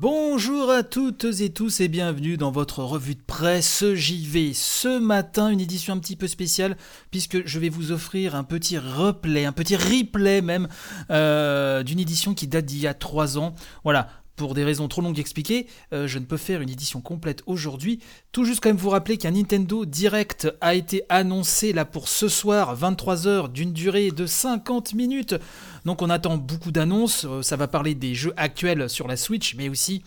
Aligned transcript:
Bonjour 0.00 0.70
à 0.70 0.84
toutes 0.84 1.24
et 1.40 1.50
tous 1.50 1.80
et 1.80 1.88
bienvenue 1.88 2.36
dans 2.36 2.52
votre 2.52 2.84
revue 2.84 3.16
de 3.16 3.20
presse 3.20 3.84
JV. 3.94 4.54
Ce 4.54 5.00
matin, 5.00 5.48
une 5.48 5.58
édition 5.58 5.92
un 5.92 5.98
petit 5.98 6.14
peu 6.14 6.28
spéciale 6.28 6.76
puisque 7.10 7.44
je 7.44 7.58
vais 7.58 7.68
vous 7.68 7.90
offrir 7.90 8.36
un 8.36 8.44
petit 8.44 8.78
replay, 8.78 9.44
un 9.44 9.50
petit 9.50 9.74
replay 9.74 10.40
même 10.40 10.68
euh, 11.10 11.82
d'une 11.82 11.98
édition 11.98 12.32
qui 12.32 12.46
date 12.46 12.66
d'il 12.66 12.78
y 12.78 12.86
a 12.86 12.94
3 12.94 13.38
ans. 13.38 13.56
Voilà, 13.82 14.08
pour 14.38 14.54
des 14.54 14.64
raisons 14.64 14.88
trop 14.88 15.02
longues 15.02 15.18
expliquées, 15.18 15.66
euh, 15.92 16.06
je 16.06 16.18
ne 16.18 16.24
peux 16.24 16.38
faire 16.38 16.62
une 16.62 16.70
édition 16.70 17.02
complète 17.02 17.42
aujourd'hui. 17.46 18.00
Tout 18.32 18.44
juste 18.44 18.60
quand 18.62 18.70
même 18.70 18.78
vous 18.78 18.88
rappeler 18.88 19.18
qu'un 19.18 19.32
Nintendo 19.32 19.84
Direct 19.84 20.48
a 20.62 20.74
été 20.74 21.02
annoncé 21.10 21.74
là 21.74 21.84
pour 21.84 22.08
ce 22.08 22.28
soir, 22.28 22.78
23h, 22.78 23.50
d'une 23.52 23.72
durée 23.72 24.10
de 24.12 24.24
50 24.24 24.94
minutes. 24.94 25.34
Donc 25.84 26.00
on 26.00 26.08
attend 26.08 26.38
beaucoup 26.38 26.70
d'annonces. 26.70 27.26
Euh, 27.28 27.42
ça 27.42 27.56
va 27.56 27.66
parler 27.66 27.94
des 27.94 28.14
jeux 28.14 28.32
actuels 28.36 28.88
sur 28.88 29.08
la 29.08 29.16
Switch, 29.16 29.56
mais 29.56 29.68
aussi 29.68 30.02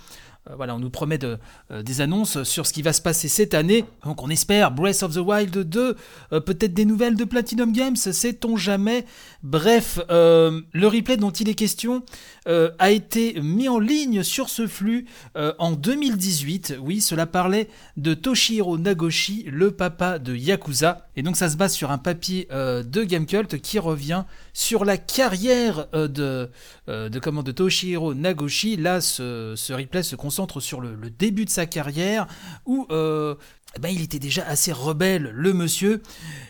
voilà, 0.56 0.76
on 0.76 0.80
nous 0.80 0.90
promet 0.90 1.20
euh, 1.24 1.38
des 1.84 2.02
annonces 2.02 2.42
sur 2.44 2.66
ce 2.66 2.74
qui 2.74 2.82
va 2.82 2.94
se 2.94 3.02
passer 3.02 3.28
cette 3.28 3.54
année. 3.54 3.86
Donc 4.04 4.24
on 4.24 4.30
espère 4.30 4.72
Breath 4.72 5.04
of 5.04 5.14
the 5.14 5.20
Wild 5.20 5.56
2, 5.56 5.96
euh, 6.34 6.40
peut-être 6.40 6.74
des 6.74 6.86
nouvelles 6.86 7.16
de 7.16 7.26
Platinum 7.26 7.72
Games, 7.72 7.96
sait-on 7.96 8.58
jamais. 8.58 9.06
Bref, 9.44 10.00
le 10.10 10.88
replay 10.88 11.18
dont 11.18 11.32
il 11.32 11.50
est 11.50 11.56
question 11.56 12.04
a 12.46 12.92
été 12.92 13.40
mis 13.42 13.70
en 13.70 13.80
ligne 13.80 14.24
sur 14.24 14.50
ce 14.50 14.68
flux 14.68 15.06
en 15.36 15.72
2018. 15.72 16.78
Oui, 16.80 17.02
cela 17.02 17.26
parlait 17.26 17.68
de 17.98 18.14
Toshihiro 18.14 18.78
Nagoshi, 18.78 19.46
le 19.48 19.72
papa 19.72 20.20
de 20.20 20.36
Yakuza. 20.36 21.08
Et 21.16 21.24
donc 21.24 21.36
ça 21.36 21.50
se 21.50 21.58
base 21.58 21.74
sur 21.74 21.92
un 21.92 21.98
papier 21.98 22.48
de 22.52 23.04
Gamecult 23.04 23.60
qui 23.62 23.80
revient 23.80 24.24
sur 24.54 24.86
la 24.86 24.98
carrière 24.98 25.88
de, 25.92 26.50
de, 26.88 27.10
de 27.10 27.52
Toshihiro 27.52 28.14
Nagoshi. 28.14 28.78
Là, 28.78 29.02
ce, 29.02 29.54
ce 29.58 29.74
replay 29.74 30.04
se 30.04 30.16
concentre 30.16 30.60
sur 30.60 30.82
le, 30.82 30.96
début 31.10 31.46
de 31.46 31.50
sa 31.50 31.66
carrière 31.66 32.28
où 32.66 32.88
euh, 32.92 33.36
eh 33.76 33.80
ben, 33.80 33.90
il 33.90 34.02
était 34.02 34.20
déjà 34.20 34.46
assez 34.46 34.72
rebelle, 34.72 35.32
le 35.34 35.54
monsieur, 35.54 36.02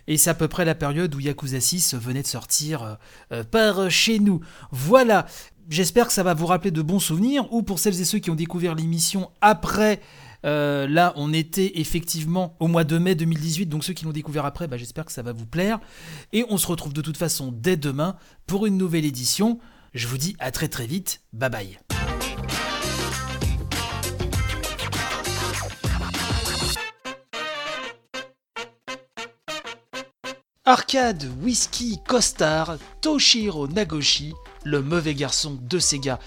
et 0.07 0.17
c'est 0.17 0.29
à 0.29 0.33
peu 0.33 0.47
près 0.47 0.65
la 0.65 0.75
période 0.75 1.13
où 1.13 1.19
Yakuza 1.19 1.59
6 1.59 1.95
venait 1.95 2.23
de 2.23 2.27
sortir 2.27 2.83
euh, 2.83 2.95
euh, 3.31 3.43
par 3.43 3.91
chez 3.91 4.19
nous. 4.19 4.41
Voilà, 4.71 5.27
j'espère 5.69 6.07
que 6.07 6.13
ça 6.13 6.23
va 6.23 6.33
vous 6.33 6.47
rappeler 6.47 6.71
de 6.71 6.81
bons 6.81 6.99
souvenirs, 6.99 7.51
ou 7.51 7.61
pour 7.61 7.79
celles 7.79 7.99
et 8.01 8.05
ceux 8.05 8.19
qui 8.19 8.31
ont 8.31 8.35
découvert 8.35 8.75
l'émission 8.75 9.29
après 9.41 10.01
là, 10.43 11.13
on 11.15 11.33
était 11.33 11.79
effectivement 11.79 12.55
au 12.59 12.67
mois 12.67 12.83
de 12.83 12.97
mai 12.97 13.15
2018, 13.15 13.67
donc 13.67 13.83
ceux 13.83 13.93
qui 13.93 14.05
l'ont 14.05 14.11
découvert 14.11 14.45
après, 14.45 14.67
bah, 14.67 14.77
j'espère 14.77 15.05
que 15.05 15.11
ça 15.11 15.21
va 15.21 15.33
vous 15.33 15.45
plaire. 15.45 15.79
Et 16.33 16.45
on 16.49 16.57
se 16.57 16.67
retrouve 16.67 16.93
de 16.93 17.01
toute 17.01 17.17
façon 17.17 17.51
dès 17.51 17.77
demain 17.77 18.15
pour 18.47 18.65
une 18.65 18.77
nouvelle 18.77 19.05
édition. 19.05 19.59
Je 19.93 20.07
vous 20.07 20.17
dis 20.17 20.35
à 20.39 20.51
très 20.51 20.69
très 20.69 20.85
vite, 20.85 21.21
bye 21.33 21.49
bye. 21.49 21.79
Arcade 30.63 31.27
Whisky 31.41 31.99
Costard 32.07 32.77
Toshiro 33.01 33.67
Nagoshi, 33.67 34.33
le 34.63 34.81
mauvais 34.81 35.15
garçon 35.15 35.57
de 35.59 35.79
Sega. 35.79 36.19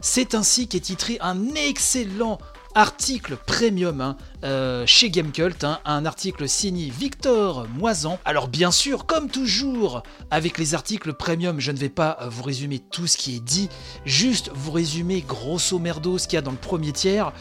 C'est 0.00 0.34
ainsi 0.34 0.68
qu'est 0.68 0.80
titré 0.80 1.18
un 1.20 1.54
excellent 1.54 2.38
article 2.74 3.36
premium 3.46 4.00
hein, 4.00 4.16
euh, 4.44 4.84
chez 4.86 5.10
Gamecult, 5.10 5.64
hein, 5.64 5.80
un 5.84 6.06
article 6.06 6.48
signé 6.48 6.90
Victor 6.90 7.66
Moisan. 7.76 8.18
Alors 8.24 8.48
bien 8.48 8.70
sûr, 8.70 9.06
comme 9.06 9.28
toujours, 9.28 10.02
avec 10.30 10.58
les 10.58 10.74
articles 10.74 11.12
premium, 11.12 11.60
je 11.60 11.72
ne 11.72 11.78
vais 11.78 11.88
pas 11.88 12.18
euh, 12.20 12.28
vous 12.28 12.42
résumer 12.42 12.78
tout 12.78 13.06
ce 13.06 13.16
qui 13.16 13.36
est 13.36 13.40
dit, 13.40 13.68
juste 14.04 14.50
vous 14.54 14.72
résumer 14.72 15.24
grosso 15.26 15.78
merdo 15.78 16.18
ce 16.18 16.26
qu'il 16.26 16.36
y 16.36 16.38
a 16.38 16.42
dans 16.42 16.52
le 16.52 16.56
premier 16.56 16.92
tiers. 16.92 17.32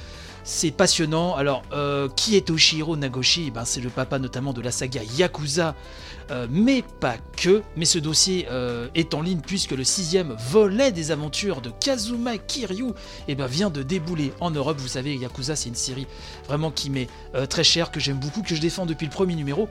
C'est 0.43 0.71
passionnant. 0.71 1.35
Alors, 1.35 1.61
euh, 1.73 2.09
qui 2.15 2.35
est 2.35 2.47
Toshiro 2.47 2.97
Nagoshi? 2.97 3.45
Eh 3.47 3.51
ben, 3.51 3.65
C'est 3.65 3.81
le 3.81 3.89
papa 3.89 4.17
notamment 4.17 4.51
de 4.51 4.61
la 4.61 4.71
saga 4.71 5.01
Yakuza, 5.03 5.75
euh, 6.31 6.47
mais 6.49 6.83
pas 6.99 7.15
que. 7.37 7.63
Mais 7.75 7.85
ce 7.85 7.99
dossier 7.99 8.47
euh, 8.51 8.87
est 8.95 9.13
en 9.13 9.21
ligne 9.21 9.39
puisque 9.39 9.71
le 9.71 9.83
sixième 9.83 10.35
volet 10.49 10.91
des 10.91 11.11
aventures 11.11 11.61
de 11.61 11.69
Kazuma 11.69 12.37
Kiryu 12.37 12.93
eh 13.27 13.35
ben, 13.35 13.47
vient 13.47 13.69
de 13.69 13.83
débouler 13.83 14.33
en 14.39 14.51
Europe. 14.51 14.77
Vous 14.79 14.87
savez, 14.87 15.15
Yakuza, 15.15 15.55
c'est 15.55 15.69
une 15.69 15.75
série 15.75 16.07
vraiment 16.47 16.71
qui 16.71 16.89
m'est 16.89 17.07
très 17.49 17.63
chère, 17.63 17.91
que 17.91 17.99
j'aime 17.99 18.17
beaucoup, 18.17 18.41
que 18.41 18.55
je 18.55 18.61
défends 18.61 18.85
depuis 18.85 19.05
le 19.05 19.11
premier 19.11 19.35
numéro. 19.35 19.67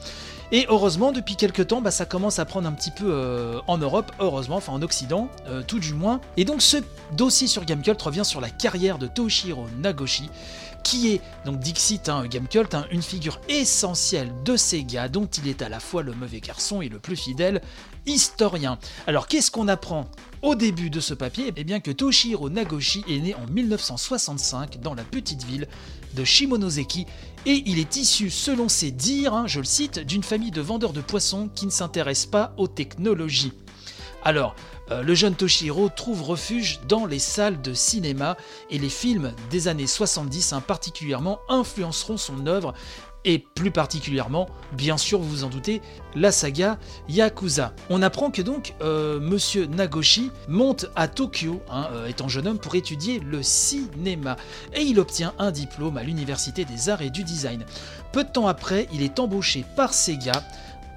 Et 0.53 0.67
heureusement, 0.69 1.13
depuis 1.13 1.37
quelques 1.37 1.67
temps, 1.67 1.81
bah, 1.81 1.91
ça 1.91 2.07
commence 2.07 2.39
à 2.39 2.45
prendre 2.45 2.69
un 2.69 2.73
petit 2.73 2.91
peu 2.91 3.61
en 3.67 3.79
Europe, 3.79 4.13
heureusement, 4.19 4.57
enfin 4.57 4.73
en 4.73 4.83
Occident, 4.83 5.29
tout 5.67 5.79
du 5.79 5.95
moins. 5.95 6.21
Et 6.37 6.45
donc 6.45 6.63
ce 6.63 6.79
dossier 7.13 7.47
sur 7.47 7.65
Gamecult 7.65 8.01
revient 8.01 8.25
sur 8.25 8.41
la 8.41 8.51
carrière 8.51 8.99
de 8.99 9.07
Toshiro 9.07 9.67
Nagoshi 9.79 10.31
qui 10.83 11.13
est, 11.13 11.21
donc 11.45 11.59
Dixit, 11.61 12.09
hein, 12.09 12.27
Gamecult, 12.27 12.75
hein, 12.75 12.87
une 12.91 13.03
figure 13.03 13.41
essentielle 13.49 14.33
de 14.45 14.57
Sega, 14.57 15.09
dont 15.09 15.27
il 15.27 15.49
est 15.49 15.63
à 15.63 15.69
la 15.69 15.81
fois 15.81 16.03
le 16.03 16.13
mauvais 16.13 16.41
garçon 16.49 16.81
et 16.81 16.89
le 16.89 16.99
plus 16.99 17.17
fidèle 17.17 17.61
historien. 18.07 18.79
Alors 19.07 19.29
qu'est-ce 19.29 19.51
qu'on 19.51 19.69
apprend 19.69 20.11
au 20.41 20.55
début 20.55 20.89
de 20.89 20.99
ce 20.99 21.13
papier? 21.13 21.53
Eh 21.57 21.65
bien 21.65 21.79
que 21.79 21.91
Toshihiro 21.91 22.49
Nagoshi 22.49 23.05
est 23.07 23.19
né 23.19 23.35
en 23.35 23.47
1965 23.47 24.81
dans 24.81 24.95
la 24.95 25.05
petite 25.05 25.45
ville 25.45 25.69
de 26.15 26.25
Shimonoseki 26.25 27.07
et 27.45 27.63
il 27.67 27.79
est 27.79 27.97
issu, 27.97 28.31
selon 28.31 28.71
ses 28.71 28.91
dires, 28.91 29.35
hein, 29.35 29.47
je 29.47 29.59
le 29.59 29.67
cite, 29.67 29.99
d'une 29.99 30.23
famille 30.23 30.51
de 30.51 30.63
vendeurs 30.63 30.95
de 30.95 31.03
poissons 31.03 31.51
qui 31.55 31.67
ne 31.67 31.71
s'intéressent 31.71 32.31
pas 32.31 32.55
aux 32.57 32.67
technologies. 32.67 33.53
Alors, 34.25 34.55
euh, 34.91 35.03
le 35.03 35.15
jeune 35.15 35.35
Toshihiro 35.35 35.89
trouve 35.91 36.23
refuge 36.23 36.81
dans 36.89 37.07
les 37.07 37.19
salles 37.19 37.61
de 37.61 37.75
cinéma 37.75 38.37
et 38.71 38.79
les 38.79 38.89
films 38.89 39.33
des 39.51 39.69
années 39.69 39.87
70 39.87 40.53
hein, 40.53 40.61
particulièrement 40.61 41.41
influenceront 41.49 42.17
son 42.17 42.47
œuvre 42.47 42.75
et 43.25 43.39
plus 43.39 43.71
particulièrement, 43.71 44.49
bien 44.73 44.97
sûr 44.97 45.19
vous 45.19 45.29
vous 45.29 45.45
en 45.45 45.49
doutez, 45.49 45.83
la 46.15 46.33
saga 46.33 46.79
Yakuza. 47.09 47.75
On 47.91 48.01
apprend 48.01 48.31
que 48.31 48.43
donc 48.43 48.75
euh, 48.81 49.21
Monsieur 49.21 49.67
Nagoshi 49.67 50.31
monte 50.49 50.87
à 50.97 51.09
Tokyo, 51.09 51.61
hein, 51.71 51.89
euh, 51.93 52.07
étant 52.07 52.29
jeune 52.29 52.47
homme, 52.47 52.59
pour 52.59 52.75
étudier 52.75 53.21
le 53.21 53.43
cinéma, 53.43 54.37
et 54.73 54.83
il 54.83 54.99
obtient 55.01 55.35
un 55.39 55.51
diplôme 55.51 55.99
à 55.99 56.05
l'Université 56.05 56.65
des 56.65 56.89
Arts 56.89 57.03
et 57.03 57.11
du 57.11 57.25
Design. 57.25 57.67
Peu 58.13 58.25
de 58.25 58.31
temps 58.31 58.47
après, 58.49 58.89
il 58.93 59.03
est 59.03 59.19
embauché 59.19 59.65
par 59.77 59.93
Sega 59.93 60.45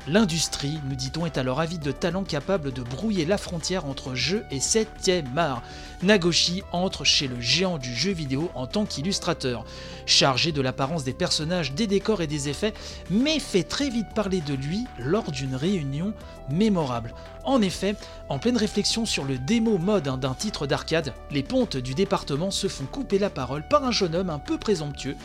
L'industrie, 0.07 0.79
nous 0.89 0.95
dit-on, 0.95 1.27
est 1.27 1.37
alors 1.37 1.59
avide 1.59 1.83
de 1.83 1.91
talents 1.91 2.23
capables 2.23 2.73
de 2.73 2.81
brouiller 2.81 3.23
la 3.23 3.37
frontière 3.37 3.85
entre 3.85 4.15
jeu 4.15 4.43
et 4.49 4.57
7ème 4.57 5.37
art. 5.37 5.61
Nagoshi 6.01 6.63
entre 6.71 7.03
chez 7.03 7.27
le 7.27 7.39
géant 7.39 7.77
du 7.77 7.93
jeu 7.93 8.11
vidéo 8.11 8.49
en 8.55 8.65
tant 8.65 8.85
qu'illustrateur, 8.85 9.63
chargé 10.07 10.51
de 10.51 10.61
l'apparence 10.61 11.03
des 11.03 11.13
personnages, 11.13 11.73
des 11.73 11.85
décors 11.85 12.23
et 12.23 12.27
des 12.27 12.49
effets, 12.49 12.73
mais 13.11 13.37
fait 13.37 13.61
très 13.61 13.89
vite 13.91 14.11
parler 14.15 14.41
de 14.41 14.55
lui 14.55 14.85
lors 14.97 15.31
d'une 15.31 15.55
réunion 15.55 16.15
mémorable. 16.49 17.13
En 17.43 17.61
effet, 17.61 17.95
en 18.29 18.39
pleine 18.39 18.57
réflexion 18.57 19.05
sur 19.05 19.23
le 19.23 19.37
démo 19.37 19.77
mode 19.77 20.07
hein, 20.07 20.17
d'un 20.17 20.33
titre 20.33 20.67
d'arcade, 20.67 21.13
les 21.31 21.43
pontes 21.43 21.77
du 21.77 21.93
département 21.93 22.51
se 22.51 22.67
font 22.67 22.85
couper 22.85 23.19
la 23.19 23.29
parole 23.29 23.67
par 23.67 23.83
un 23.83 23.91
jeune 23.91 24.15
homme 24.15 24.29
un 24.29 24.39
peu 24.39 24.57
présomptueux, 24.57 25.15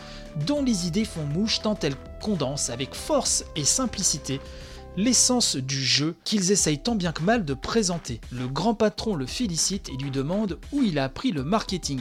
dont 0.46 0.62
les 0.62 0.86
idées 0.86 1.04
font 1.04 1.24
mouche 1.24 1.60
tant 1.60 1.78
elles 1.82 1.96
condensent 2.20 2.70
avec 2.70 2.94
force 2.94 3.44
et 3.54 3.64
simplicité 3.64 4.40
l'essence 4.96 5.56
du 5.56 5.82
jeu 5.84 6.16
qu'ils 6.24 6.52
essayent 6.52 6.82
tant 6.82 6.94
bien 6.94 7.12
que 7.12 7.22
mal 7.22 7.44
de 7.44 7.54
présenter. 7.54 8.20
Le 8.32 8.48
grand 8.48 8.74
patron 8.74 9.14
le 9.14 9.26
félicite 9.26 9.88
et 9.90 10.02
lui 10.02 10.10
demande 10.10 10.58
où 10.72 10.82
il 10.82 10.98
a 10.98 11.04
appris 11.04 11.32
le 11.32 11.44
marketing. 11.44 12.00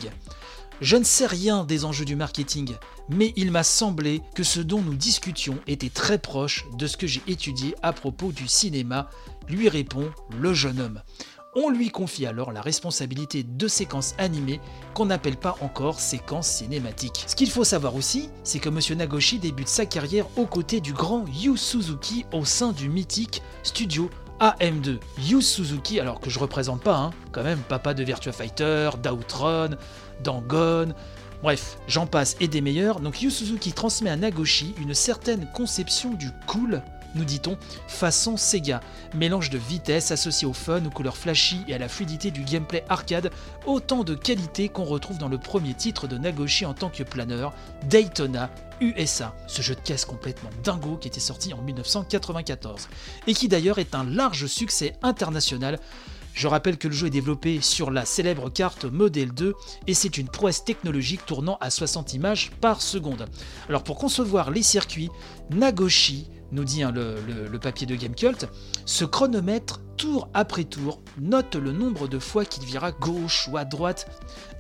Je 0.82 0.98
ne 0.98 1.04
sais 1.04 1.26
rien 1.26 1.64
des 1.64 1.86
enjeux 1.86 2.04
du 2.04 2.18
marketing, 2.18 2.74
mais 3.10 3.34
il 3.38 3.52
m'a 3.52 3.64
semblé 3.64 4.22
que 4.34 4.44
ce 4.44 4.60
dont 4.60 4.82
nous 4.82 4.96
discutions 4.96 5.58
était 5.68 5.90
très 5.90 6.18
proche 6.18 6.66
de 6.78 6.86
ce 6.86 6.98
que 6.98 7.08
j'ai 7.08 7.22
étudié 7.28 7.76
à 7.82 7.94
propos 7.94 8.34
du 8.34 8.48
cinéma, 8.48 9.10
lui 9.50 9.70
répond 9.70 10.12
le 10.40 10.54
jeune 10.54 10.80
homme. 10.80 11.02
On 11.58 11.70
lui 11.70 11.90
confie 11.90 12.26
alors 12.26 12.52
la 12.52 12.62
responsabilité 12.62 13.44
de 13.44 13.68
séquences 13.70 14.14
animées 14.18 14.60
qu'on 14.94 15.06
n'appelle 15.06 15.38
pas 15.38 15.56
encore 15.62 16.02
séquences 16.02 16.50
cinématiques. 16.50 17.24
Ce 17.28 17.36
qu'il 17.36 17.50
faut 17.50 17.64
savoir 17.64 17.96
aussi, 17.96 18.30
c'est 18.44 18.60
que 18.60 18.68
M. 18.68 18.98
Nagoshi 18.98 19.40
débute 19.40 19.70
sa 19.70 19.86
carrière 19.86 20.28
aux 20.36 20.48
côtés 20.48 20.82
du 20.82 20.92
grand 20.92 21.24
Yu 21.42 21.56
Suzuki 21.56 22.26
au 22.34 22.44
sein 22.44 22.74
du 22.74 22.90
mythique 22.90 23.42
studio 23.64 24.10
AM2. 24.42 25.00
Yu 25.24 25.42
Suzuki, 25.42 26.02
alors 26.02 26.20
que 26.20 26.30
je 26.30 26.40
représente 26.40 26.82
pas, 26.82 26.98
hein, 26.98 27.12
quand 27.32 27.44
même, 27.44 27.60
papa 27.60 27.94
de 27.94 28.04
Virtua 28.04 28.34
Fighter, 28.34 28.90
d'Outrun, 29.02 29.70
d'Angon, 30.26 30.94
bref, 31.42 31.78
j'en 31.88 32.06
passe 32.06 32.36
et 32.42 32.50
des 32.50 32.60
meilleurs. 32.60 33.00
Donc 33.00 33.22
Yu 33.22 33.32
Suzuki 33.32 33.72
transmet 33.72 34.10
à 34.10 34.18
Nagoshi 34.18 34.76
une 34.82 34.94
certaine 34.94 35.48
conception 35.54 36.14
du 36.14 36.30
cool 36.48 36.82
nous 37.16 37.26
dit-on, 37.26 37.58
façon 37.88 38.38
Sega. 38.38 38.82
Mélange 39.14 39.50
de 39.50 39.58
vitesse 39.58 40.12
associé 40.12 40.48
au 40.48 40.54
fun, 40.54 40.86
aux 40.86 40.90
couleurs 40.90 41.18
flashy 41.18 41.62
et 41.68 41.74
à 41.74 41.78
la 41.78 41.88
fluidité 41.88 42.32
du 42.32 42.42
gameplay 42.44 42.84
arcade, 42.90 43.32
autant 43.66 44.04
de 44.04 44.14
qualités 44.14 44.70
qu'on 44.70 44.84
retrouve 44.84 45.18
dans 45.18 45.30
le 45.30 45.38
premier 45.38 45.74
titre 45.74 46.08
de 46.08 46.18
Nagoshi 46.18 46.66
en 46.66 46.74
tant 46.74 46.90
que 46.90 47.04
planeur, 47.04 47.54
Daytona 47.86 48.50
USA, 48.82 49.34
ce 49.48 49.62
jeu 49.62 49.76
de 49.76 49.80
caisse 49.80 50.06
complètement 50.06 50.50
dingo 50.64 50.98
qui 50.98 51.08
était 51.08 51.20
sorti 51.20 51.54
en 51.54 51.62
1994, 51.62 52.90
et 53.28 53.34
qui 53.34 53.48
d'ailleurs 53.48 53.80
est 53.80 53.96
un 53.96 54.04
large 54.04 54.48
succès 54.48 54.94
international 55.02 55.80
Je 56.36 56.50
rappelle 56.50 56.78
que 56.78 56.90
le 56.90 56.94
jeu 56.94 57.08
est 57.08 57.12
développé 57.12 57.62
sur 57.62 57.92
la 57.92 58.04
célèbre 58.04 58.52
carte 58.52 58.84
Model 58.84 59.34
2 59.34 59.54
et 59.88 59.94
c'est 59.94 60.18
une 60.18 60.28
prouesse 60.28 60.66
technologique 60.66 61.26
tournant 61.26 61.58
à 61.62 61.70
60 61.70 62.14
images 62.14 62.52
par 62.60 62.82
seconde. 62.82 63.26
Alors 63.70 63.86
pour 63.86 63.98
concevoir 63.98 64.52
les 64.52 64.62
circuits, 64.62 65.10
Nagoshi 65.50 66.28
nous 66.52 66.66
dit 66.66 66.84
hein, 66.84 66.92
le, 66.92 67.58
papier 67.58 67.88
de 67.88 67.96
Gamecult, 67.96 68.50
ce 68.86 69.06
chronomètre, 69.06 69.80
tour 70.06 70.30
après 70.36 70.66
tour, 70.66 71.02
note 71.20 71.56
le 71.56 71.72
nombre 71.72 72.08
de 72.08 72.20
fois 72.20 72.46
qu'il 72.46 72.64
vira 72.64 72.92
gauche 72.92 73.50
ou 73.52 73.58
à 73.58 73.66
droite, 73.66 74.08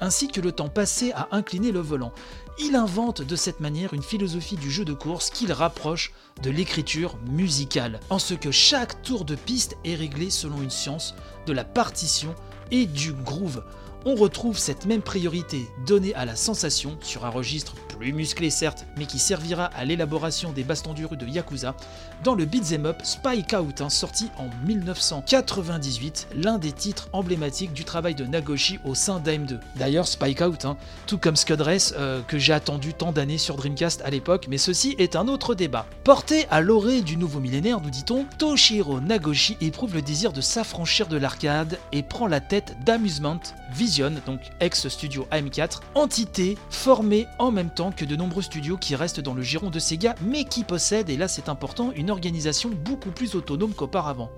ainsi 0.02 0.28
que 0.28 0.42
le 0.42 0.52
temps 0.52 0.70
passé 0.70 1.12
à 1.12 1.28
incliner 1.32 1.72
le 1.72 1.82
volant. 1.82 2.14
Il 2.58 2.76
invente 2.76 3.22
de 3.22 3.36
cette 3.36 3.60
manière 3.60 3.94
une 3.94 4.02
philosophie 4.02 4.56
du 4.56 4.72
jeu 4.72 4.86
de 4.86 4.94
course 4.94 5.30
qu'il 5.30 5.52
rapproche 5.52 6.14
de 6.42 6.50
l'écriture 6.50 7.16
musicale, 7.30 8.00
en 8.10 8.18
ce 8.18 8.34
que 8.34 8.50
chaque 8.50 9.04
tour 9.04 9.24
de 9.24 9.36
piste 9.36 9.78
est 9.86 9.94
réglé 9.94 10.32
selon 10.32 10.64
une 10.64 10.72
science 10.72 11.14
de 11.46 11.54
la 11.54 11.64
partition 11.64 12.34
et 12.72 12.88
du 12.88 13.14
groove 13.14 13.62
on 14.06 14.14
retrouve 14.14 14.58
cette 14.60 14.86
même 14.86 15.02
priorité 15.02 15.68
donnée 15.88 16.14
à 16.14 16.26
la 16.26 16.36
sensation 16.36 16.98
sur 17.02 17.26
un 17.26 17.30
registre 17.30 17.74
plus 17.96 18.14
musclé 18.14 18.50
certes, 18.50 18.86
mais 18.98 19.06
qui 19.06 19.20
servira 19.20 19.66
à 19.66 19.86
l'élaboration 19.86 20.52
des 20.52 20.64
bastons 20.64 20.94
du 20.94 21.06
rue 21.06 21.18
de 21.18 21.26
Yakuza, 21.26 21.76
dans 22.24 22.36
le 22.36 22.46
beat'em 22.46 22.86
up 22.86 22.98
Spike 23.04 23.54
Out, 23.54 23.82
hein, 23.82 23.90
sorti 23.90 24.30
en 24.38 24.50
1998, 24.66 26.28
l'un 26.36 26.58
des 26.58 26.72
titres 26.72 27.08
emblématiques 27.14 27.74
du 27.74 27.86
travail 27.86 28.16
de 28.16 28.26
Nagoshi 28.26 28.80
au 28.84 28.96
sein 28.96 29.20
d'AM2. 29.20 29.60
D'ailleurs, 29.76 30.08
Spike 30.08 30.42
Out, 30.42 30.66
hein, 30.66 30.78
tout 31.08 31.18
comme 31.18 31.36
Scud 31.36 31.62
Race, 31.62 31.94
euh, 31.98 32.22
que 32.28 32.38
j'ai 32.38 32.54
attendu 32.54 32.94
tant 32.94 33.12
d'années 33.12 33.38
sur 33.38 33.56
Dreamcast 33.56 34.02
à 34.04 34.10
l'époque, 34.10 34.48
mais 34.50 34.58
ceci 34.58 34.96
est 34.98 35.16
un 35.16 35.28
autre 35.28 35.56
débat. 35.56 35.86
Porté 36.04 36.48
à 36.52 36.62
l'orée 36.62 37.02
du 37.02 37.16
nouveau 37.18 37.40
millénaire, 37.40 37.80
nous 37.80 37.90
dit-on, 37.90 38.26
Toshiro 38.38 39.00
Nagoshi 39.00 39.58
éprouve 39.62 39.94
le 39.94 40.02
désir 40.02 40.34
de 40.34 40.42
s'affranchir 40.42 41.08
de 41.08 41.18
l'arcade 41.18 41.80
et 41.92 42.04
prend 42.04 42.28
la 42.28 42.42
tête 42.42 42.76
d'Amusement 42.86 43.40
Vision, 43.72 44.12
donc 44.26 44.42
ex-studio 44.60 45.28
AM4, 45.32 45.80
entité 45.96 46.58
formée 46.70 47.28
en 47.40 47.52
même 47.52 47.70
temps 47.70 47.85
que 47.92 48.06
de 48.06 48.16
nombreux 48.16 48.42
studios 48.42 48.78
qui 48.78 48.96
restent 48.96 49.20
dans 49.20 49.34
le 49.34 49.42
giron 49.42 49.70
de 49.70 49.80
Sega, 49.80 50.16
mais 50.22 50.46
qui 50.46 50.64
possèdent, 50.64 51.10
et 51.10 51.18
là 51.18 51.28
c'est 51.28 51.50
important, 51.50 51.92
une 51.96 52.10
organisation 52.10 52.70
beaucoup 52.70 53.12
plus 53.12 53.36
autonome 53.36 53.74
qu'auparavant. 53.74 54.30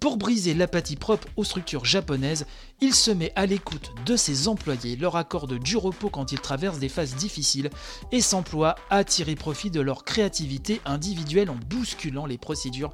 Pour 0.00 0.16
briser 0.16 0.54
l'apathie 0.54 0.94
propre 0.94 1.26
aux 1.36 1.42
structures 1.42 1.84
japonaises, 1.84 2.46
il 2.80 2.94
se 2.94 3.10
met 3.10 3.32
à 3.34 3.46
l'écoute 3.46 3.90
de 4.06 4.14
ses 4.14 4.46
employés, 4.46 4.94
leur 4.94 5.16
accorde 5.16 5.58
du 5.58 5.76
repos 5.76 6.08
quand 6.08 6.30
ils 6.30 6.40
traversent 6.40 6.78
des 6.78 6.88
phases 6.88 7.16
difficiles 7.16 7.70
et 8.12 8.20
s'emploie 8.20 8.76
à 8.90 9.02
tirer 9.02 9.34
profit 9.34 9.70
de 9.70 9.80
leur 9.80 10.04
créativité 10.04 10.80
individuelle 10.84 11.50
en 11.50 11.56
bousculant 11.68 12.26
les 12.26 12.38
procédures 12.38 12.92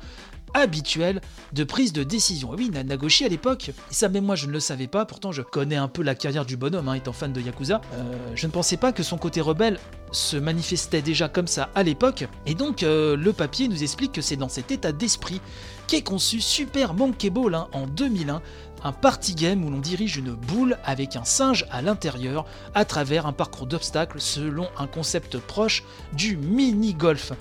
habituel 0.54 1.20
de 1.52 1.64
prise 1.64 1.92
de 1.92 2.02
décision. 2.02 2.52
oui, 2.56 2.70
Nagoshi 2.70 3.24
à 3.24 3.28
l'époque, 3.28 3.72
ça 3.90 4.08
même 4.08 4.24
moi 4.24 4.36
je 4.36 4.46
ne 4.46 4.52
le 4.52 4.60
savais 4.60 4.86
pas, 4.86 5.04
pourtant 5.04 5.32
je 5.32 5.42
connais 5.42 5.76
un 5.76 5.88
peu 5.88 6.02
la 6.02 6.14
carrière 6.14 6.46
du 6.46 6.56
bonhomme, 6.56 6.88
hein, 6.88 6.94
étant 6.94 7.12
fan 7.12 7.32
de 7.32 7.40
Yakuza, 7.40 7.80
euh, 7.94 8.14
je 8.34 8.46
ne 8.46 8.52
pensais 8.52 8.76
pas 8.76 8.92
que 8.92 9.02
son 9.02 9.18
côté 9.18 9.40
rebelle 9.40 9.78
se 10.12 10.36
manifestait 10.36 11.02
déjà 11.02 11.28
comme 11.28 11.48
ça 11.48 11.70
à 11.74 11.82
l'époque, 11.82 12.26
et 12.46 12.54
donc 12.54 12.82
euh, 12.82 13.16
le 13.16 13.32
papier 13.32 13.68
nous 13.68 13.82
explique 13.82 14.12
que 14.12 14.22
c'est 14.22 14.36
dans 14.36 14.48
cet 14.48 14.70
état 14.70 14.92
d'esprit 14.92 15.40
qu'est 15.88 16.02
conçu 16.02 16.40
Super 16.40 16.94
Monkey 16.94 17.30
Ball 17.30 17.54
hein, 17.54 17.68
en 17.72 17.86
2001, 17.86 18.40
un 18.84 18.92
party 18.92 19.34
game 19.34 19.64
où 19.64 19.70
l'on 19.70 19.78
dirige 19.78 20.16
une 20.16 20.34
boule 20.34 20.78
avec 20.84 21.16
un 21.16 21.24
singe 21.24 21.66
à 21.70 21.82
l'intérieur 21.82 22.44
à 22.74 22.84
travers 22.84 23.26
un 23.26 23.32
parcours 23.32 23.66
d'obstacles 23.66 24.20
selon 24.20 24.68
un 24.78 24.86
concept 24.86 25.38
proche 25.38 25.82
du 26.12 26.36
mini-golf. 26.36 27.32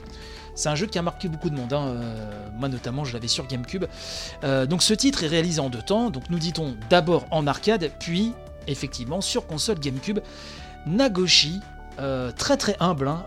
C'est 0.55 0.69
un 0.69 0.75
jeu 0.75 0.85
qui 0.85 0.99
a 0.99 1.01
marqué 1.01 1.27
beaucoup 1.27 1.49
de 1.49 1.55
monde, 1.55 1.73
hein. 1.73 1.87
euh, 1.87 2.47
moi 2.57 2.69
notamment 2.69 3.05
je 3.05 3.13
l'avais 3.13 3.27
sur 3.27 3.47
GameCube. 3.47 3.85
Euh, 4.43 4.65
donc 4.65 4.83
ce 4.83 4.93
titre 4.93 5.23
est 5.23 5.27
réalisé 5.27 5.59
en 5.59 5.69
deux 5.69 5.81
temps, 5.81 6.09
donc 6.09 6.29
nous 6.29 6.39
dit-on 6.39 6.75
d'abord 6.89 7.25
en 7.31 7.47
arcade, 7.47 7.91
puis 7.99 8.33
effectivement 8.67 9.21
sur 9.21 9.47
console 9.47 9.79
GameCube. 9.79 10.19
Nagoshi, 10.85 11.59
euh, 11.99 12.31
très 12.31 12.57
très 12.57 12.75
humble, 12.79 13.07
hein, 13.07 13.25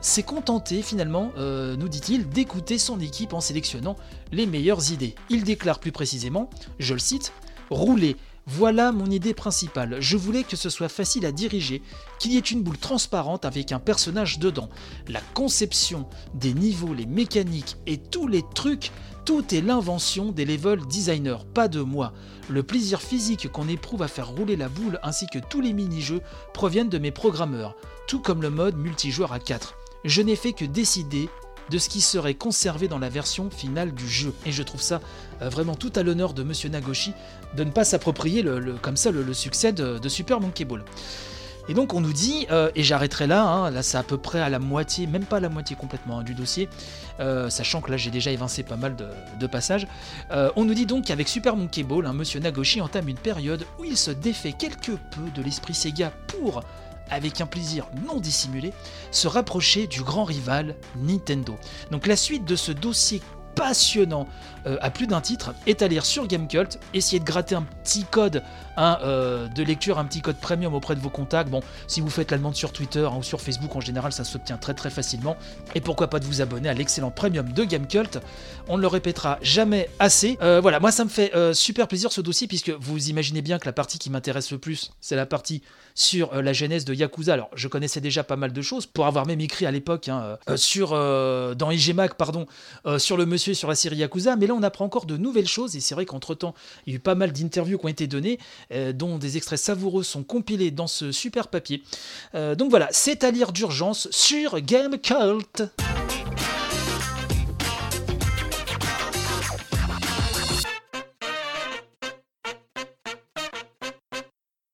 s'est 0.00 0.22
contenté 0.22 0.82
finalement, 0.82 1.32
nous 1.36 1.88
dit-il, 1.88 2.28
d'écouter 2.28 2.78
son 2.78 2.98
équipe 3.00 3.34
en 3.34 3.40
sélectionnant 3.40 3.96
les 4.32 4.46
meilleures 4.46 4.90
idées. 4.92 5.14
Il 5.30 5.44
déclare 5.44 5.78
plus 5.78 5.92
précisément, 5.92 6.50
je 6.78 6.94
le 6.94 7.00
cite, 7.00 7.32
rouler 7.70 8.16
voilà 8.50 8.92
mon 8.92 9.10
idée 9.10 9.34
principale. 9.34 9.98
Je 10.00 10.16
voulais 10.16 10.42
que 10.42 10.56
ce 10.56 10.70
soit 10.70 10.88
facile 10.88 11.26
à 11.26 11.32
diriger, 11.32 11.82
qu'il 12.18 12.32
y 12.32 12.38
ait 12.38 12.40
une 12.40 12.62
boule 12.62 12.78
transparente 12.78 13.44
avec 13.44 13.72
un 13.72 13.78
personnage 13.78 14.38
dedans. 14.38 14.70
La 15.06 15.20
conception 15.34 16.08
des 16.32 16.54
niveaux, 16.54 16.94
les 16.94 17.04
mécaniques 17.04 17.76
et 17.86 17.98
tous 17.98 18.26
les 18.26 18.42
trucs, 18.54 18.90
tout 19.26 19.54
est 19.54 19.60
l'invention 19.60 20.32
des 20.32 20.46
level 20.46 20.80
designers, 20.86 21.44
pas 21.52 21.68
de 21.68 21.82
moi. 21.82 22.14
Le 22.48 22.62
plaisir 22.62 23.02
physique 23.02 23.52
qu'on 23.52 23.68
éprouve 23.68 24.02
à 24.02 24.08
faire 24.08 24.30
rouler 24.30 24.56
la 24.56 24.70
boule 24.70 24.98
ainsi 25.02 25.26
que 25.26 25.38
tous 25.38 25.60
les 25.60 25.74
mini-jeux 25.74 26.22
proviennent 26.54 26.88
de 26.88 26.96
mes 26.96 27.10
programmeurs, 27.10 27.76
tout 28.06 28.20
comme 28.20 28.40
le 28.40 28.48
mode 28.48 28.78
multijoueur 28.78 29.34
à 29.34 29.40
4. 29.40 29.74
Je 30.04 30.22
n'ai 30.22 30.36
fait 30.36 30.54
que 30.54 30.64
décider 30.64 31.28
de 31.70 31.78
ce 31.78 31.88
qui 31.88 32.00
serait 32.00 32.34
conservé 32.34 32.88
dans 32.88 32.98
la 32.98 33.08
version 33.08 33.50
finale 33.50 33.92
du 33.92 34.08
jeu. 34.08 34.34
Et 34.46 34.52
je 34.52 34.62
trouve 34.62 34.82
ça 34.82 35.00
euh, 35.42 35.48
vraiment 35.48 35.74
tout 35.74 35.92
à 35.96 36.02
l'honneur 36.02 36.34
de 36.34 36.42
Monsieur 36.42 36.68
Nagoshi 36.68 37.12
de 37.56 37.64
ne 37.64 37.70
pas 37.70 37.84
s'approprier 37.84 38.44
comme 38.82 38.96
ça 38.96 39.10
le, 39.10 39.32
succès 39.34 39.72
de, 39.72 40.08
Super 40.08 40.40
Monkey 40.40 40.64
Ball. 40.64 40.84
Et 41.70 41.74
donc 41.74 41.92
on 41.92 42.00
nous 42.00 42.14
dit, 42.14 42.46
euh, 42.50 42.70
et 42.74 42.82
j'arrêterai 42.82 43.26
là, 43.26 43.44
hein, 43.44 43.70
là 43.70 43.82
c'est 43.82 43.98
à 43.98 44.02
peu 44.02 44.16
près 44.16 44.40
à 44.40 44.48
la 44.48 44.58
moitié, 44.58 45.06
même 45.06 45.26
pas 45.26 45.38
la 45.38 45.50
moitié 45.50 45.76
complètement 45.76 46.20
hein, 46.20 46.22
du 46.22 46.32
dossier, 46.32 46.66
euh, 47.20 47.50
sachant 47.50 47.82
que 47.82 47.90
là 47.90 47.98
j'ai 47.98 48.10
déjà 48.10 48.30
évincé 48.30 48.62
pas 48.62 48.76
mal 48.76 48.96
de, 48.96 49.46
passages, 49.46 49.86
on 50.56 50.64
nous 50.64 50.72
dit 50.72 50.86
donc 50.86 51.04
qu'avec 51.04 51.28
Super 51.28 51.56
Monkey 51.56 51.82
Ball, 51.82 52.06
hein, 52.06 52.14
Monsieur 52.14 52.40
Nagoshi 52.40 52.80
entame 52.80 53.08
une 53.08 53.18
période 53.18 53.66
où 53.78 53.84
il 53.84 53.98
se 53.98 54.10
défait 54.10 54.52
quelque 54.52 54.92
peu 54.92 55.30
de 55.34 55.42
l'esprit 55.42 55.74
Sega 55.74 56.10
pour 56.26 56.62
avec 57.10 57.40
un 57.40 57.46
plaisir 57.46 57.86
non 58.06 58.20
dissimulé, 58.20 58.72
se 59.10 59.28
rapprocher 59.28 59.86
du 59.86 60.02
grand 60.02 60.24
rival 60.24 60.74
Nintendo. 60.96 61.56
Donc 61.90 62.06
la 62.06 62.16
suite 62.16 62.44
de 62.44 62.56
ce 62.56 62.72
dossier 62.72 63.22
passionnant 63.58 64.26
euh, 64.66 64.76
à 64.80 64.90
plus 64.90 65.06
d'un 65.06 65.20
titre 65.20 65.54
est 65.66 65.82
à 65.82 65.88
lire 65.88 66.04
sur 66.04 66.26
Gamecult. 66.26 66.78
Essayez 66.94 67.20
de 67.20 67.24
gratter 67.24 67.54
un 67.54 67.62
petit 67.62 68.04
code 68.04 68.42
hein, 68.76 68.98
euh, 69.02 69.48
de 69.48 69.62
lecture, 69.62 69.98
un 69.98 70.04
petit 70.04 70.20
code 70.20 70.36
premium 70.36 70.74
auprès 70.74 70.94
de 70.94 71.00
vos 71.00 71.10
contacts. 71.10 71.50
Bon, 71.50 71.60
si 71.86 72.00
vous 72.00 72.10
faites 72.10 72.30
la 72.30 72.38
demande 72.38 72.54
sur 72.54 72.72
Twitter 72.72 73.08
hein, 73.10 73.16
ou 73.18 73.22
sur 73.22 73.40
Facebook 73.40 73.74
en 73.74 73.80
général, 73.80 74.12
ça 74.12 74.24
s'obtient 74.24 74.56
très 74.56 74.74
très 74.74 74.90
facilement. 74.90 75.36
Et 75.74 75.80
pourquoi 75.80 76.08
pas 76.08 76.20
de 76.20 76.24
vous 76.24 76.40
abonner 76.40 76.68
à 76.68 76.74
l'excellent 76.74 77.10
premium 77.10 77.52
de 77.52 77.64
Gamecult. 77.64 78.18
On 78.68 78.76
ne 78.76 78.82
le 78.82 78.88
répétera 78.88 79.38
jamais 79.42 79.88
assez. 79.98 80.38
Euh, 80.42 80.60
voilà, 80.60 80.80
moi 80.80 80.92
ça 80.92 81.04
me 81.04 81.08
fait 81.08 81.32
super 81.54 81.88
plaisir 81.88 82.12
ce 82.12 82.20
dossier 82.20 82.46
puisque 82.46 82.70
vous 82.70 83.08
imaginez 83.08 83.42
bien 83.42 83.58
que 83.58 83.66
la 83.66 83.72
partie 83.72 83.98
qui 83.98 84.10
m'intéresse 84.10 84.52
le 84.52 84.58
plus, 84.58 84.92
c'est 85.00 85.16
la 85.16 85.26
partie 85.26 85.62
sur 85.94 86.40
la 86.40 86.52
genèse 86.52 86.84
de 86.84 86.94
Yakuza. 86.94 87.32
Alors, 87.32 87.50
je 87.56 87.66
connaissais 87.66 88.00
déjà 88.00 88.22
pas 88.22 88.36
mal 88.36 88.52
de 88.52 88.62
choses 88.62 88.86
pour 88.86 89.06
avoir 89.06 89.26
même 89.26 89.40
écrit 89.40 89.66
à 89.66 89.72
l'époque 89.72 90.08
hein, 90.08 90.36
sur 90.56 90.90
dans 90.90 91.70
IGMAC, 91.70 92.14
pardon, 92.14 92.46
sur 92.98 93.16
le 93.16 93.26
monsieur 93.26 93.47
sur 93.54 93.68
la 93.68 93.74
série 93.74 93.96
Yakuza, 93.96 94.36
mais 94.36 94.46
là 94.46 94.54
on 94.54 94.62
apprend 94.62 94.84
encore 94.84 95.06
de 95.06 95.16
nouvelles 95.16 95.48
choses 95.48 95.76
et 95.76 95.80
c'est 95.80 95.94
vrai 95.94 96.06
qu'entre-temps, 96.06 96.54
il 96.86 96.92
y 96.92 96.96
a 96.96 96.96
eu 96.96 97.00
pas 97.00 97.14
mal 97.14 97.32
d'interviews 97.32 97.78
qui 97.78 97.84
ont 97.84 97.88
été 97.88 98.06
données, 98.06 98.38
euh, 98.72 98.92
dont 98.92 99.18
des 99.18 99.36
extraits 99.36 99.58
savoureux 99.58 100.02
sont 100.02 100.22
compilés 100.22 100.70
dans 100.70 100.86
ce 100.86 101.12
super 101.12 101.48
papier. 101.48 101.82
Euh, 102.34 102.54
donc 102.54 102.70
voilà, 102.70 102.88
c'est 102.90 103.24
à 103.24 103.30
lire 103.30 103.52
d'urgence 103.52 104.08
sur 104.10 104.60
Game 104.60 104.98
Cult. 104.98 105.62